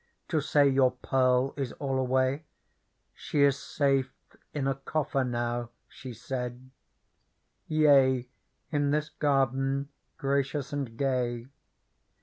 [0.29, 2.41] To say your Pearl is all away:^
[3.13, 4.11] She is safe
[4.51, 6.71] in a coffer now," she said,"
[7.67, 8.27] Yea,
[8.71, 11.49] in this garden gracious and gay.